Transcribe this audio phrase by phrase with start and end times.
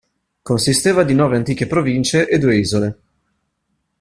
[0.41, 2.97] Consisteva di nove antiche province e due isole.